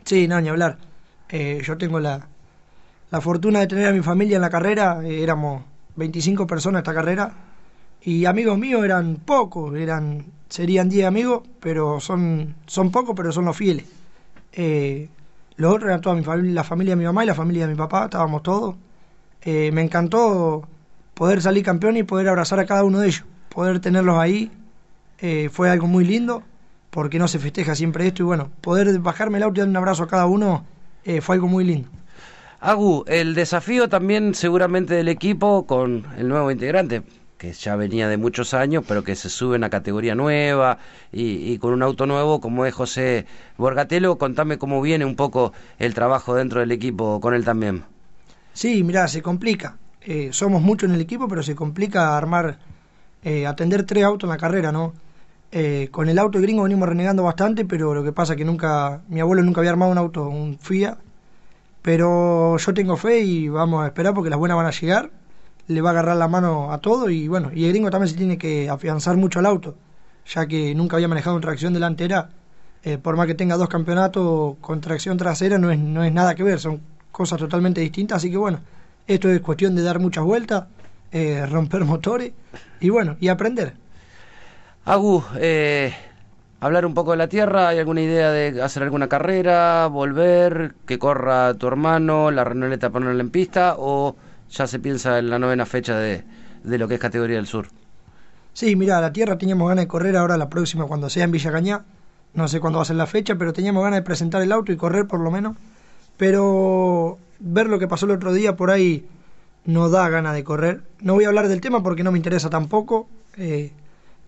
Sí, 0.05 0.29
no, 0.29 0.41
ni 0.41 0.49
hablar. 0.49 0.79
Eh, 1.29 1.61
yo 1.65 1.77
tengo 1.77 1.99
la, 1.99 2.29
la, 3.11 3.21
fortuna 3.21 3.61
de 3.61 3.67
tener 3.67 3.89
a 3.89 3.93
mi 3.93 4.01
familia 4.01 4.37
en 4.37 4.43
la 4.43 4.51
carrera, 4.51 5.01
eh, 5.05 5.23
éramos 5.23 5.65
25 5.97 6.47
personas 6.47 6.81
esta 6.81 6.95
carrera, 6.95 7.33
y 8.03 8.25
amigos 8.25 8.57
míos 8.59 8.85
eran 8.85 9.17
pocos, 9.17 9.75
eran 9.77 10.27
serían 10.49 10.89
10 10.89 11.07
amigos, 11.07 11.43
pero 11.61 12.01
son, 12.01 12.55
son 12.67 12.91
pocos, 12.91 13.15
pero 13.17 13.33
son 13.33 13.45
los 13.47 13.57
fieles. 13.57 13.87
Eh, 14.53 15.09
los 15.57 15.73
otros 15.73 15.89
eran 15.89 16.01
toda 16.01 16.15
mi 16.15 16.23
familia, 16.23 16.53
la 16.53 16.65
familia 16.65 16.93
de 16.93 16.97
mi 16.97 17.05
mamá 17.05 17.25
y 17.25 17.27
la 17.27 17.35
familia 17.35 17.67
de 17.67 17.73
mi 17.73 17.79
papá, 17.79 18.05
estábamos 18.05 18.43
todos. 18.43 18.77
me 19.45 19.81
encantó 19.81 20.69
poder 21.15 21.41
salir 21.41 21.65
campeón 21.65 21.97
y 21.97 22.03
poder 22.03 22.29
abrazar 22.29 22.59
a 22.61 22.67
cada 22.67 22.85
uno 22.85 23.01
de 23.01 23.09
ellos, 23.09 23.25
poder 23.49 23.81
tenerlos 23.81 24.19
ahí, 24.19 24.51
fue 25.51 25.71
algo 25.71 25.87
muy 25.87 26.05
lindo, 26.05 26.43
porque 26.97 27.19
no 27.19 27.29
se 27.29 27.39
festeja 27.39 27.75
siempre 27.75 28.07
esto, 28.07 28.23
y 28.23 28.27
bueno, 28.27 28.51
poder 28.63 28.99
bajarme 29.01 29.37
el 29.37 29.45
auto 29.45 29.59
y 29.59 29.61
dar 29.61 29.69
un 29.69 29.77
abrazo 29.77 30.05
a 30.05 30.09
cada 30.09 30.25
uno 30.25 30.65
eh, 31.05 31.21
fue 31.21 31.37
algo 31.37 31.47
muy 31.47 31.63
lindo. 31.63 31.91
Agu, 32.59 33.05
el 33.07 33.35
desafío 33.35 33.89
también 33.89 34.35
seguramente 34.35 34.95
del 34.95 35.09
equipo 35.09 35.67
con 35.67 36.07
el 36.17 36.27
nuevo 36.27 36.51
integrante, 36.51 37.03
que 37.39 37.53
ya 37.53 37.77
venía 37.77 38.09
de 38.09 38.17
muchos 38.17 38.55
años, 38.55 38.85
pero 38.87 39.05
que 39.05 39.15
se 39.15 39.29
sube 39.29 39.57
en 39.57 39.61
una 39.61 39.71
categoría 39.71 40.15
nueva 40.15 40.79
y, 41.13 41.59
con 41.59 41.73
un 41.73 41.83
auto 41.83 42.07
nuevo 42.07 42.41
como 42.41 42.65
es 42.67 42.75
José 42.75 43.27
Borgatelo. 43.59 44.17
Contame 44.19 44.59
cómo 44.59 44.81
viene 44.81 45.05
un 45.05 45.17
poco 45.17 45.53
el 45.79 45.95
trabajo 45.95 46.35
dentro 46.35 46.61
del 46.61 46.73
equipo 46.73 47.21
con 47.21 47.35
él 47.35 47.45
también. 47.45 47.85
Sí, 48.53 48.83
mira, 48.85 49.07
se 49.09 49.23
complica. 49.23 49.77
Eh, 50.01 50.31
somos 50.33 50.63
muchos 50.63 50.89
en 50.89 50.95
el 50.95 51.01
equipo, 51.01 51.29
pero 51.29 51.43
se 51.43 51.55
complica 51.55 52.17
armar, 52.17 52.59
eh, 53.23 53.47
atender 53.47 53.85
tres 53.85 54.05
autos 54.05 54.29
en 54.29 54.31
la 54.31 54.39
carrera, 54.39 54.73
¿no? 54.73 54.95
Eh, 55.53 55.89
con 55.91 56.09
el 56.09 56.19
auto 56.19 56.41
gringo 56.41 56.63
venimos 56.63 56.89
renegando 56.89 57.23
bastante, 57.23 57.65
pero 57.65 57.95
lo 57.95 58.03
que 58.03 58.13
pasa 58.13 58.33
es 58.33 58.37
que 58.37 58.45
nunca, 58.45 59.03
mi 59.09 59.21
abuelo 59.21 59.43
nunca 59.43 59.61
había 59.61 59.71
armado 59.71 59.93
un 59.93 59.99
auto, 59.99 60.29
un 60.29 60.59
FIA. 60.59 60.99
Pero 61.83 62.57
yo 62.57 62.75
tengo 62.75 62.97
fe 62.97 63.21
y 63.21 63.49
vamos 63.49 63.85
a 63.85 63.87
esperar 63.89 64.15
porque 64.15 64.31
las 64.31 64.39
buenas 64.39 64.57
van 64.57 64.67
a 64.67 64.71
llegar. 64.71 65.11
Le 65.69 65.81
va 65.81 65.91
a 65.91 65.93
agarrar 65.93 66.17
la 66.17 66.29
mano 66.29 66.73
a 66.73 66.79
todo 66.79 67.11
y 67.11 67.29
bueno, 67.29 67.51
y 67.53 67.65
el 67.65 67.71
gringo 67.73 67.91
también 67.91 68.09
se 68.09 68.17
tiene 68.17 68.39
que 68.39 68.71
afianzar 68.71 69.17
mucho 69.17 69.41
al 69.41 69.47
auto, 69.47 69.75
ya 70.27 70.47
que 70.47 70.75
nunca 70.75 70.97
había 70.97 71.09
manejado 71.09 71.37
una 71.37 71.43
tracción 71.43 71.73
delantera. 71.73 72.31
Eh, 72.85 72.99
por 72.99 73.17
más 73.17 73.27
que 73.27 73.35
tenga 73.35 73.57
dos 73.57 73.69
campeonatos 73.69 74.57
con 74.61 74.81
tracción 74.81 75.17
trasera, 75.17 75.59
no 75.59 75.73
es, 75.73 75.79
no 75.79 76.05
es 76.05 76.13
nada 76.13 76.37
que 76.37 76.45
ver, 76.45 76.61
son 76.61 76.81
cosas 77.11 77.39
totalmente 77.39 77.81
distintas. 77.81 78.19
Así 78.19 78.31
que 78.31 78.37
bueno, 78.37 78.61
esto 79.09 79.29
es 79.29 79.41
cuestión 79.41 79.75
de 79.75 79.83
dar 79.83 79.99
muchas 79.99 80.25
vueltas, 80.25 80.65
eh, 81.11 81.45
romper 81.47 81.85
motores 81.85 82.33
y 82.81 82.91
bueno, 82.91 83.17
y 83.19 83.29
aprender. 83.29 83.75
Agu, 84.85 85.25
eh, 85.39 85.93
hablar 86.61 86.87
un 86.87 86.95
poco 86.95 87.11
de 87.11 87.17
la 87.17 87.29
tierra, 87.29 87.69
¿hay 87.69 87.79
alguna 87.79 88.03
idea 88.03 88.31
de 88.31 88.63
hacer 88.63 88.85
alguna 88.85 89.09
carrera, 89.09 89.89
volver, 89.89 90.75
que 90.87 90.99
corra 90.99 91.55
tu 91.55 91.67
hermano, 91.67 92.31
la 92.31 92.45
Renoleta 92.45 92.91
ponerla 92.91 93.21
en 93.21 93.31
pista 93.31 93.75
o 93.79 94.15
ya 94.51 94.67
se 94.67 94.79
piensa 94.79 95.19
en 95.19 95.31
la 95.31 95.39
novena 95.39 95.67
fecha 95.67 95.99
de, 95.99 96.25
lo 96.65 96.89
que 96.89 96.95
es 96.95 97.01
categoría 97.01 97.37
del 97.37 97.47
sur? 97.47 97.69
Sí, 98.53 98.75
mira, 98.77 99.01
la 99.01 99.13
tierra 99.13 99.37
teníamos 99.37 99.69
ganas 99.69 99.85
de 99.85 99.89
correr 99.89 100.17
ahora 100.17 100.37
la 100.37 100.49
próxima 100.49 100.87
cuando 100.87 101.11
sea 101.11 101.25
en 101.25 101.31
Villa 101.31 101.53
Cañá, 101.53 101.85
no 102.35 102.49
sé 102.49 102.61
cuándo 102.61 102.79
va 102.79 102.83
a 102.83 102.87
ser 102.87 102.97
la 102.97 103.07
fecha, 103.07 103.37
pero 103.37 103.53
teníamos 103.53 103.83
ganas 103.83 103.99
de 103.99 104.03
presentar 104.03 104.43
el 104.43 104.53
auto 104.53 104.73
y 104.73 104.77
correr 104.77 105.07
por 105.07 105.21
lo 105.21 105.31
menos, 105.31 105.57
pero 106.17 107.19
ver 107.39 107.69
lo 107.69 107.79
que 107.79 107.89
pasó 107.89 108.07
el 108.07 108.13
otro 108.13 108.33
día 108.33 108.57
por 108.57 108.71
ahí 108.71 109.07
no 109.65 109.89
da 109.89 110.09
ganas 110.09 110.35
de 110.35 110.45
correr. 110.45 110.83
No 111.01 111.15
voy 111.15 111.25
a 111.25 111.29
hablar 111.29 111.49
del 111.49 111.61
tema 111.61 111.83
porque 111.83 112.05
no 112.05 112.13
me 112.13 112.19
interesa 112.19 112.49
tampoco. 112.49 113.09
Eh, 113.37 113.73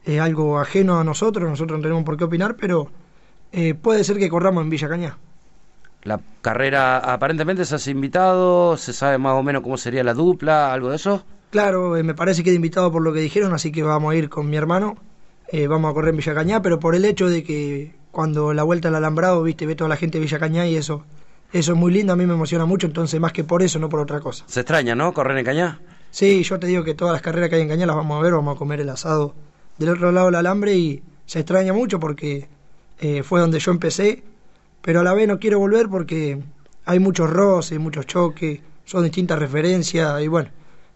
es 0.04 0.20
algo 0.20 0.58
ajeno 0.58 0.98
a 0.98 1.04
nosotros, 1.04 1.48
nosotros 1.48 1.78
no 1.78 1.82
tenemos 1.82 2.04
por 2.04 2.16
qué 2.16 2.25
opinar, 2.25 2.56
pero 2.56 2.90
eh, 3.52 3.75
puede 3.75 4.04
ser 4.04 4.18
que 4.18 4.28
corramos 4.28 4.64
en 4.64 4.70
Villa 4.70 4.88
Cañá. 4.88 5.18
La 6.02 6.20
carrera, 6.40 6.98
aparentemente 6.98 7.64
se 7.64 7.74
has 7.74 7.86
invitado, 7.88 8.76
se 8.76 8.92
sabe 8.92 9.18
más 9.18 9.34
o 9.34 9.42
menos 9.42 9.62
cómo 9.62 9.76
sería 9.76 10.04
la 10.04 10.14
dupla, 10.14 10.72
algo 10.72 10.90
de 10.90 10.96
eso. 10.96 11.24
Claro, 11.50 11.96
eh, 11.96 12.02
me 12.02 12.14
parece 12.14 12.44
que 12.44 12.50
he 12.50 12.54
invitado 12.54 12.92
por 12.92 13.02
lo 13.02 13.12
que 13.12 13.20
dijeron, 13.20 13.52
así 13.52 13.72
que 13.72 13.82
vamos 13.82 14.12
a 14.12 14.16
ir 14.16 14.28
con 14.28 14.48
mi 14.48 14.56
hermano, 14.56 14.96
eh, 15.50 15.66
vamos 15.66 15.90
a 15.90 15.94
correr 15.94 16.10
en 16.10 16.18
Villa 16.18 16.34
Cañá, 16.34 16.62
pero 16.62 16.78
por 16.78 16.94
el 16.94 17.04
hecho 17.04 17.28
de 17.28 17.42
que 17.42 17.94
cuando 18.10 18.52
la 18.52 18.62
vuelta 18.62 18.88
al 18.88 18.94
alambrado, 18.94 19.42
viste, 19.42 19.66
ve 19.66 19.74
toda 19.74 19.88
la 19.88 19.96
gente 19.96 20.18
de 20.18 20.24
Villa 20.24 20.38
Cañá 20.38 20.66
y 20.66 20.76
eso, 20.76 21.04
eso 21.52 21.72
es 21.72 21.78
muy 21.78 21.92
lindo, 21.92 22.12
a 22.12 22.16
mí 22.16 22.26
me 22.26 22.34
emociona 22.34 22.66
mucho, 22.66 22.86
entonces 22.86 23.18
más 23.18 23.32
que 23.32 23.44
por 23.44 23.62
eso, 23.62 23.78
no 23.78 23.88
por 23.88 24.00
otra 24.00 24.20
cosa. 24.20 24.44
Se 24.46 24.60
extraña, 24.60 24.94
¿no? 24.94 25.12
Correr 25.14 25.38
en 25.38 25.44
Cañá. 25.44 25.80
Sí, 26.10 26.42
yo 26.42 26.58
te 26.58 26.66
digo 26.66 26.84
que 26.84 26.94
todas 26.94 27.12
las 27.12 27.22
carreras 27.22 27.48
que 27.48 27.56
hay 27.56 27.62
en 27.62 27.68
Cañá 27.68 27.86
las 27.86 27.96
vamos 27.96 28.18
a 28.18 28.22
ver, 28.22 28.32
vamos 28.32 28.56
a 28.56 28.58
comer 28.58 28.80
el 28.80 28.88
asado 28.90 29.34
del 29.78 29.90
otro 29.90 30.12
lado 30.12 30.26
del 30.26 30.34
alambre 30.34 30.74
y 30.74 31.02
se 31.24 31.40
extraña 31.40 31.72
mucho 31.72 31.98
porque 31.98 32.48
eh, 32.98 33.22
fue 33.22 33.40
donde 33.40 33.58
yo 33.58 33.70
empecé, 33.70 34.22
pero 34.88 35.00
a 35.00 35.04
la 35.04 35.12
vez 35.12 35.28
no 35.28 35.38
quiero 35.38 35.59
volver 35.59 35.90
porque 35.90 36.38
hay 36.87 36.99
muchos 36.99 37.28
roces, 37.28 37.78
muchos 37.78 38.07
choques, 38.07 38.59
son 38.87 39.04
distintas 39.04 39.38
referencias 39.38 40.23
y 40.23 40.28
bueno, 40.28 40.49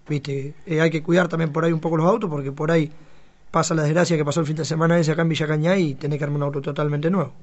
viste, 0.08 0.54
eh, 0.64 0.80
hay 0.80 0.88
que 0.88 1.02
cuidar 1.02 1.28
también 1.28 1.52
por 1.52 1.62
ahí 1.62 1.72
un 1.72 1.80
poco 1.80 1.98
los 1.98 2.06
autos 2.06 2.30
porque 2.30 2.52
por 2.52 2.70
ahí 2.70 2.90
pasa 3.50 3.74
la 3.74 3.82
desgracia 3.82 4.16
que 4.16 4.24
pasó 4.24 4.40
el 4.40 4.46
fin 4.46 4.56
de 4.56 4.64
semana 4.64 4.98
ese 4.98 5.12
acá 5.12 5.20
en 5.20 5.28
Villa 5.28 5.46
Cañá 5.46 5.76
y 5.76 5.92
tenés 5.92 6.16
que 6.16 6.24
armar 6.24 6.38
un 6.38 6.42
auto 6.44 6.62
totalmente 6.62 7.10
nuevo. 7.10 7.34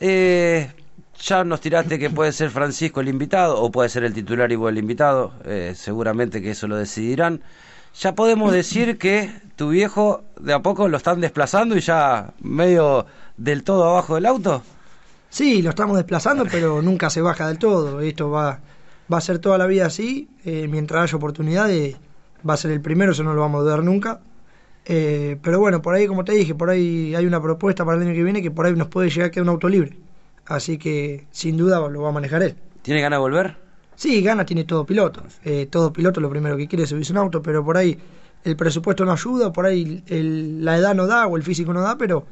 Eh, 0.00 0.70
ya 1.18 1.44
nos 1.44 1.62
tiraste 1.62 1.98
que 1.98 2.10
puede 2.10 2.32
ser 2.32 2.50
Francisco 2.50 3.00
el 3.00 3.08
invitado 3.08 3.58
o 3.58 3.70
puede 3.70 3.88
ser 3.88 4.04
el 4.04 4.12
titular 4.12 4.52
y 4.52 4.56
vos 4.56 4.70
el 4.70 4.76
invitado, 4.76 5.32
seguramente 5.72 6.42
que 6.42 6.50
eso 6.50 6.68
lo 6.68 6.76
decidirán 6.76 7.40
ya 7.98 8.14
podemos 8.14 8.52
decir 8.52 8.98
que 8.98 9.30
tu 9.56 9.68
viejo 9.70 10.24
de 10.38 10.52
a 10.52 10.60
poco 10.60 10.88
lo 10.88 10.96
están 10.96 11.22
desplazando 11.22 11.76
y 11.76 11.80
ya 11.80 12.34
medio 12.40 13.06
del 13.36 13.62
todo 13.62 13.88
abajo 13.88 14.16
del 14.16 14.26
auto. 14.26 14.62
Sí, 15.34 15.62
lo 15.62 15.70
estamos 15.70 15.96
desplazando, 15.96 16.44
pero 16.48 16.80
nunca 16.80 17.10
se 17.10 17.20
baja 17.20 17.48
del 17.48 17.58
todo. 17.58 18.00
Esto 18.00 18.30
va, 18.30 18.60
va 19.12 19.18
a 19.18 19.20
ser 19.20 19.40
toda 19.40 19.58
la 19.58 19.66
vida 19.66 19.86
así. 19.86 20.28
Eh, 20.44 20.68
mientras 20.68 21.02
haya 21.02 21.16
oportunidades, 21.16 21.96
va 22.48 22.54
a 22.54 22.56
ser 22.56 22.70
el 22.70 22.80
primero, 22.80 23.10
eso 23.10 23.24
no 23.24 23.34
lo 23.34 23.40
vamos 23.40 23.58
a 23.58 23.62
dudar 23.64 23.82
nunca. 23.82 24.20
Eh, 24.84 25.36
pero 25.42 25.58
bueno, 25.58 25.82
por 25.82 25.96
ahí, 25.96 26.06
como 26.06 26.24
te 26.24 26.34
dije, 26.34 26.54
por 26.54 26.70
ahí 26.70 27.16
hay 27.16 27.26
una 27.26 27.42
propuesta 27.42 27.84
para 27.84 27.96
el 27.96 28.04
año 28.04 28.14
que 28.14 28.22
viene 28.22 28.42
que 28.42 28.52
por 28.52 28.64
ahí 28.64 28.74
nos 28.74 28.86
puede 28.86 29.10
llegar 29.10 29.26
a 29.26 29.30
quedar 29.32 29.42
un 29.42 29.48
auto 29.48 29.68
libre. 29.68 29.98
Así 30.46 30.78
que 30.78 31.26
sin 31.32 31.56
duda 31.56 31.80
lo 31.88 32.02
va 32.02 32.10
a 32.10 32.12
manejar 32.12 32.40
él. 32.44 32.54
¿Tiene 32.82 33.00
ganas 33.00 33.16
de 33.16 33.20
volver? 33.22 33.56
Sí, 33.96 34.22
ganas 34.22 34.46
tiene 34.46 34.62
todo 34.62 34.86
piloto. 34.86 35.24
Eh, 35.42 35.66
todo 35.66 35.92
piloto 35.92 36.20
lo 36.20 36.30
primero 36.30 36.56
que 36.56 36.68
quiere 36.68 36.84
es 36.84 36.90
subirse 36.90 37.10
un 37.10 37.18
auto, 37.18 37.42
pero 37.42 37.64
por 37.64 37.76
ahí 37.76 37.98
el 38.44 38.54
presupuesto 38.54 39.04
no 39.04 39.10
ayuda, 39.10 39.52
por 39.52 39.66
ahí 39.66 40.04
la 40.06 40.76
edad 40.76 40.94
no 40.94 41.08
da 41.08 41.26
o 41.26 41.36
el 41.36 41.42
físico 41.42 41.72
no 41.72 41.80
da, 41.80 41.98
pero 41.98 42.24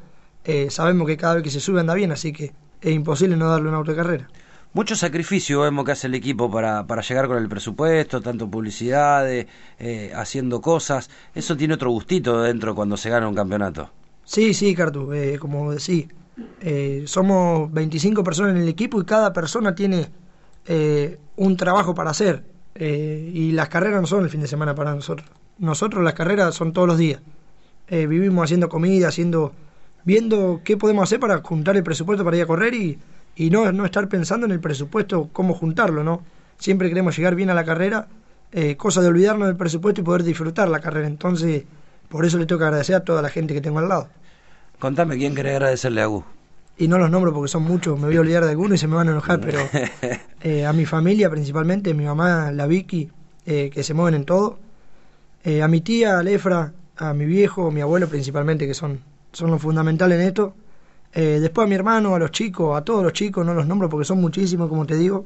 eh, 0.45 0.69
sabemos 0.69 1.05
que 1.05 1.17
cada 1.17 1.35
vez 1.35 1.43
que 1.43 1.49
se 1.49 1.59
sube 1.59 1.81
anda 1.81 1.93
bien, 1.95 2.13
así 2.13 2.31
que 2.31 2.53
es 2.83 2.93
imposible 2.93 3.37
no 3.37 3.49
darle 3.49 3.69
un 3.69 3.75
auto 3.75 3.91
de 3.91 3.97
carrera. 3.97 4.27
Mucho 4.73 4.95
sacrificio 4.95 5.61
vemos 5.61 5.85
que 5.85 5.91
hace 5.91 6.07
el 6.07 6.15
equipo 6.15 6.49
para, 6.49 6.87
para 6.87 7.03
llegar 7.03 7.27
con 7.27 7.37
el 7.37 7.47
presupuesto, 7.47 8.21
tanto 8.21 8.49
publicidades, 8.49 9.45
eh, 9.77 10.11
haciendo 10.15 10.61
cosas. 10.61 11.11
Eso 11.35 11.55
tiene 11.55 11.75
otro 11.75 11.91
gustito 11.91 12.41
dentro 12.41 12.73
cuando 12.73 12.97
se 12.97 13.11
gana 13.11 13.27
un 13.27 13.35
campeonato. 13.35 13.91
Sí, 14.25 14.55
sí, 14.55 14.73
Cartu, 14.73 15.13
eh, 15.13 15.37
como 15.37 15.71
decís, 15.71 16.07
eh, 16.59 17.03
somos 17.05 17.71
25 17.71 18.23
personas 18.23 18.55
en 18.55 18.63
el 18.63 18.67
equipo 18.67 18.99
y 18.99 19.05
cada 19.05 19.31
persona 19.31 19.75
tiene 19.75 20.09
un 21.35 21.57
trabajo 21.57 21.93
para 21.93 22.09
hacer. 22.11 22.43
y 22.75 23.51
las 23.51 23.69
carreras 23.69 24.01
no 24.01 24.07
son 24.07 24.23
el 24.23 24.31
fin 24.31 24.41
de 24.41 24.47
semana 24.47 24.73
para 24.73 24.95
nosotros. 24.95 25.29
Nosotros 25.59 26.03
las 26.03 26.15
carreras 26.15 26.55
son 26.55 26.73
todos 26.73 26.87
los 26.87 26.97
días. 26.97 27.21
vivimos 27.89 28.45
haciendo 28.45 28.69
comida, 28.69 29.09
haciendo, 29.09 29.53
viendo 30.03 30.61
qué 30.63 30.77
podemos 30.77 31.03
hacer 31.03 31.19
para 31.19 31.41
juntar 31.41 31.77
el 31.77 31.83
presupuesto 31.83 32.23
para 32.23 32.37
ir 32.37 32.43
a 32.43 32.47
correr 32.47 32.73
y 32.73 32.99
y 33.35 33.49
no, 33.49 33.71
no 33.71 33.85
estar 33.85 34.07
pensando 34.09 34.45
en 34.45 34.51
el 34.51 34.59
presupuesto, 34.59 35.29
cómo 35.33 35.53
juntarlo, 35.53 36.03
¿no? 36.03 36.21
Siempre 36.57 36.89
queremos 36.89 37.17
llegar 37.17 37.35
bien 37.35 37.49
a 37.49 37.53
la 37.53 37.65
carrera, 37.65 38.07
eh, 38.51 38.77
cosa 38.77 39.01
de 39.01 39.07
olvidarnos 39.07 39.47
del 39.47 39.57
presupuesto 39.57 40.01
y 40.01 40.03
poder 40.03 40.23
disfrutar 40.23 40.69
la 40.69 40.79
carrera. 40.79 41.07
Entonces, 41.07 41.63
por 42.09 42.25
eso 42.25 42.37
le 42.37 42.45
tengo 42.45 42.59
que 42.59 42.65
agradecer 42.65 42.95
a 42.95 43.03
toda 43.03 43.21
la 43.21 43.29
gente 43.29 43.53
que 43.53 43.61
tengo 43.61 43.79
al 43.79 43.89
lado. 43.89 44.07
Contame, 44.79 45.17
¿quién 45.17 45.33
quiere 45.33 45.51
agradecerle 45.51 46.01
a 46.01 46.05
Gus? 46.05 46.23
Y 46.77 46.87
no 46.87 46.97
los 46.97 47.09
nombro 47.09 47.33
porque 47.33 47.49
son 47.49 47.63
muchos, 47.63 47.99
me 47.99 48.07
voy 48.07 48.17
a 48.17 48.21
olvidar 48.21 48.43
de 48.43 48.51
alguno 48.51 48.75
y 48.75 48.77
se 48.77 48.87
me 48.87 48.95
van 48.95 49.07
a 49.07 49.11
enojar, 49.11 49.39
pero 49.39 49.59
eh, 50.41 50.65
a 50.65 50.73
mi 50.73 50.85
familia 50.85 51.29
principalmente, 51.29 51.93
mi 51.93 52.05
mamá, 52.05 52.51
la 52.51 52.65
Vicky, 52.65 53.09
eh, 53.45 53.69
que 53.71 53.83
se 53.83 53.93
mueven 53.93 54.15
en 54.15 54.25
todo, 54.25 54.59
a 55.61 55.67
mi 55.67 55.81
tía, 55.81 56.19
a 56.19 56.23
Lefra, 56.23 56.71
a 56.95 57.13
mi 57.13 57.25
viejo, 57.25 57.69
mi 57.69 57.81
abuelo 57.81 58.07
principalmente, 58.07 58.65
que 58.65 58.73
son, 58.73 59.01
son 59.33 59.51
los 59.51 59.61
fundamentales 59.61 60.19
en 60.19 60.27
esto, 60.27 60.53
eh, 61.13 61.39
después 61.39 61.65
a 61.65 61.67
mi 61.67 61.75
hermano, 61.75 62.15
a 62.15 62.19
los 62.19 62.31
chicos, 62.31 62.75
a 62.75 62.83
todos 62.83 63.03
los 63.03 63.13
chicos, 63.13 63.45
no 63.45 63.53
los 63.53 63.67
nombro 63.67 63.87
porque 63.89 64.05
son 64.05 64.19
muchísimos, 64.19 64.67
como 64.67 64.85
te 64.85 64.95
digo. 64.95 65.25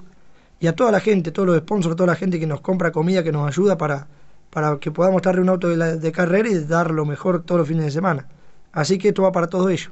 Y 0.59 0.67
a 0.67 0.75
toda 0.75 0.91
la 0.91 0.99
gente, 0.99 1.31
todos 1.31 1.47
los 1.47 1.57
sponsors, 1.59 1.95
toda 1.95 2.07
la 2.07 2.15
gente 2.15 2.39
que 2.39 2.47
nos 2.47 2.61
compra 2.61 2.91
comida, 2.91 3.23
que 3.23 3.31
nos 3.31 3.47
ayuda 3.47 3.77
para, 3.77 4.07
para 4.49 4.77
que 4.79 4.91
podamos 4.91 5.21
darle 5.21 5.41
un 5.41 5.49
auto 5.49 5.69
de, 5.69 6.11
carrera 6.11 6.49
y 6.49 6.63
dar 6.63 6.91
lo 6.91 7.05
mejor 7.05 7.43
todos 7.43 7.59
los 7.59 7.67
fines 7.67 7.85
de 7.85 7.91
semana. 7.91 8.27
Así 8.73 8.97
que 8.97 9.09
esto 9.09 9.21
va 9.21 9.31
para 9.31 9.47
todo 9.47 9.69
ello. 9.69 9.91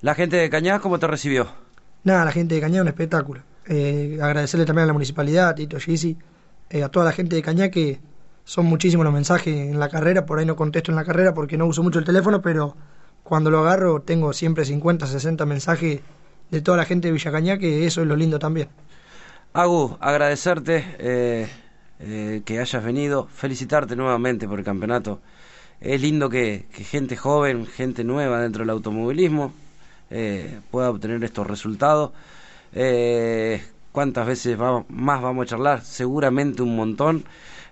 ¿La 0.00 0.14
gente 0.14 0.36
de 0.36 0.48
Cañas 0.50 0.80
cómo 0.80 0.98
te 0.98 1.06
recibió? 1.06 1.48
Nada, 2.04 2.24
la 2.24 2.32
gente 2.32 2.54
de 2.54 2.60
Cañas 2.60 2.82
un 2.82 2.88
espectáculo. 2.88 3.42
Eh, 3.66 4.18
agradecerle 4.20 4.64
también 4.64 4.84
a 4.84 4.86
la 4.86 4.92
municipalidad, 4.94 5.50
a 5.50 5.54
Tito 5.54 5.78
Gisi, 5.78 6.16
eh, 6.70 6.82
a 6.82 6.88
toda 6.88 7.04
la 7.04 7.12
gente 7.12 7.36
de 7.36 7.42
Cañas 7.42 7.68
que 7.68 8.00
son 8.44 8.64
muchísimos 8.64 9.04
los 9.04 9.12
mensajes 9.12 9.54
en 9.54 9.78
la 9.78 9.88
carrera. 9.88 10.24
Por 10.24 10.38
ahí 10.38 10.46
no 10.46 10.56
contesto 10.56 10.90
en 10.90 10.96
la 10.96 11.04
carrera 11.04 11.34
porque 11.34 11.58
no 11.58 11.66
uso 11.66 11.82
mucho 11.82 11.98
el 11.98 12.04
teléfono, 12.04 12.40
pero 12.40 12.74
cuando 13.28 13.50
lo 13.50 13.58
agarro 13.58 14.00
tengo 14.00 14.32
siempre 14.32 14.64
50, 14.64 15.06
60 15.06 15.44
mensajes 15.44 16.00
de 16.50 16.62
toda 16.62 16.78
la 16.78 16.86
gente 16.86 17.08
de 17.08 17.12
Villacañá, 17.12 17.58
que 17.58 17.84
eso 17.84 18.00
es 18.00 18.06
lo 18.06 18.16
lindo 18.16 18.38
también. 18.38 18.68
Agu, 19.52 19.98
agradecerte 20.00 20.96
eh, 20.98 21.46
eh, 22.00 22.40
que 22.46 22.58
hayas 22.58 22.82
venido, 22.82 23.26
felicitarte 23.26 23.96
nuevamente 23.96 24.48
por 24.48 24.58
el 24.58 24.64
campeonato. 24.64 25.20
Es 25.78 26.00
lindo 26.00 26.30
que, 26.30 26.64
gente 26.72 27.18
joven, 27.18 27.66
gente 27.66 28.02
nueva 28.02 28.40
dentro 28.40 28.62
del 28.62 28.70
automovilismo 28.70 29.52
eh, 30.08 30.60
pueda 30.70 30.88
obtener 30.88 31.22
estos 31.22 31.46
resultados. 31.46 32.12
¿Cuántas 33.92 34.26
veces 34.26 34.56
más 34.88 35.20
vamos 35.20 35.42
a 35.44 35.48
charlar? 35.50 35.82
Seguramente 35.82 36.62
un 36.62 36.74
montón. 36.74 37.24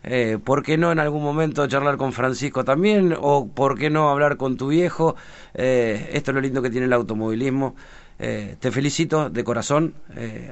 Eh, 0.08 0.38
¿Por 0.42 0.62
qué 0.62 0.78
no 0.78 0.92
en 0.92 1.00
algún 1.00 1.20
momento 1.20 1.66
charlar 1.66 1.96
con 1.96 2.12
Francisco 2.12 2.64
también? 2.64 3.12
¿O 3.20 3.48
por 3.48 3.76
qué 3.76 3.90
no 3.90 4.08
hablar 4.08 4.36
con 4.36 4.56
tu 4.56 4.68
viejo? 4.68 5.16
Eh, 5.52 6.10
esto 6.12 6.30
es 6.30 6.34
lo 6.36 6.40
lindo 6.40 6.62
que 6.62 6.70
tiene 6.70 6.86
el 6.86 6.92
automovilismo. 6.92 7.74
Eh, 8.20 8.54
te 8.60 8.70
felicito 8.70 9.30
de 9.30 9.42
corazón, 9.42 9.94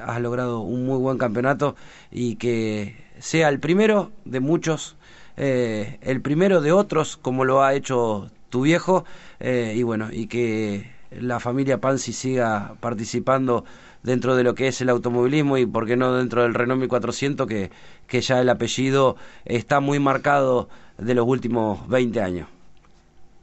has 0.04 0.20
logrado 0.20 0.60
un 0.60 0.84
muy 0.84 0.98
buen 0.98 1.16
campeonato 1.18 1.76
y 2.10 2.34
que 2.34 2.96
sea 3.20 3.48
el 3.48 3.60
primero 3.60 4.10
de 4.24 4.40
muchos, 4.40 4.96
el 5.36 6.20
primero 6.20 6.60
de 6.60 6.72
otros, 6.72 7.16
como 7.16 7.44
lo 7.46 7.62
ha 7.62 7.74
hecho 7.74 8.30
tu 8.50 8.62
viejo, 8.62 9.06
y 9.40 9.82
bueno, 9.82 10.08
y 10.12 10.26
que 10.26 10.90
la 11.10 11.40
familia 11.40 11.80
Pansi 11.80 12.12
siga 12.12 12.74
participando 12.80 13.64
dentro 14.04 14.36
de 14.36 14.44
lo 14.44 14.54
que 14.54 14.68
es 14.68 14.80
el 14.80 14.90
automovilismo 14.90 15.58
y 15.58 15.66
por 15.66 15.86
qué 15.86 15.96
no 15.96 16.14
dentro 16.14 16.42
del 16.42 16.54
Renault 16.54 16.80
1400 16.82 17.46
que, 17.48 17.70
que 18.06 18.20
ya 18.20 18.40
el 18.40 18.48
apellido 18.50 19.16
está 19.46 19.80
muy 19.80 19.98
marcado 19.98 20.68
de 20.98 21.14
los 21.14 21.26
últimos 21.26 21.88
20 21.88 22.20
años. 22.20 22.48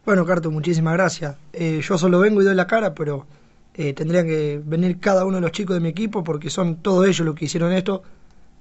Bueno, 0.05 0.25
Carto, 0.25 0.49
muchísimas 0.51 0.93
gracias. 0.93 1.35
Eh, 1.51 1.81
yo 1.83 1.97
solo 1.97 2.19
vengo 2.19 2.41
y 2.41 2.45
doy 2.45 2.55
la 2.55 2.67
cara, 2.67 2.93
pero 2.93 3.25
eh, 3.73 3.93
tendrían 3.93 4.25
que 4.25 4.61
venir 4.63 4.99
cada 4.99 5.25
uno 5.25 5.37
de 5.37 5.41
los 5.41 5.51
chicos 5.51 5.73
de 5.75 5.79
mi 5.79 5.89
equipo 5.89 6.23
porque 6.23 6.49
son 6.49 6.77
todos 6.77 7.07
ellos 7.07 7.25
los 7.25 7.35
que 7.35 7.45
hicieron 7.45 7.73
esto. 7.73 8.03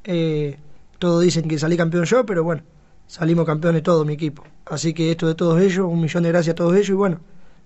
Eh, 0.04 0.57
todos 0.99 1.23
dicen 1.23 1.49
que 1.49 1.59
salí 1.59 1.76
campeón 1.76 2.04
yo, 2.04 2.25
pero 2.25 2.45
bueno, 2.45 2.62
salimos 3.07 3.45
campeones 3.45 3.83
todo 3.83 4.07
mi 4.07 4.14
equipo. 4.14 4.42
Así 4.66 4.95
que 4.95 5.11
esto 5.11 5.28
de 5.28 5.35
todos 5.35 5.61
ellos, 5.61 5.87
un 5.87 6.00
millón 6.00 6.23
de 6.23 6.30
gracias 6.30 6.54
a 6.54 6.57
todos 6.57 6.75
ellos 6.75 6.90
y 6.90 6.92
bueno, 6.92 7.21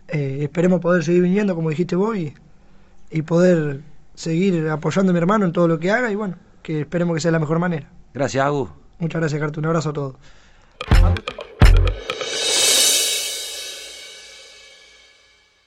esperemos 0.08 0.80
poder 0.80 1.02
seguir 1.04 1.22
viniendo, 1.22 1.54
como 1.54 1.70
dijiste 1.70 1.96
vos, 1.96 2.16
y 2.16 3.22
poder 3.22 3.80
seguir 4.14 4.68
apoyando 4.68 5.10
a 5.10 5.12
mi 5.12 5.18
hermano 5.18 5.44
en 5.44 5.52
todo 5.52 5.68
lo 5.68 5.78
que 5.78 5.90
haga 5.90 6.10
y 6.10 6.14
bueno, 6.14 6.36
que 6.62 6.80
esperemos 6.80 7.14
que 7.14 7.20
sea 7.20 7.30
la 7.30 7.38
mejor 7.38 7.58
manera. 7.58 7.90
Gracias, 8.12 8.44
Agu. 8.44 8.68
Muchas 8.98 9.20
gracias, 9.20 9.40
Cartu. 9.40 9.60
Un 9.60 9.66
abrazo 9.66 9.90
a 9.90 9.92
todos. 9.92 10.16